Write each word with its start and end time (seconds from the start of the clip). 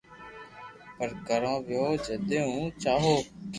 پر 0.95 1.09
ڪرو 1.27 1.53
ويو 1.67 1.87
جدي 2.05 2.39
ھون 2.45 2.63
چاھو 2.81 3.15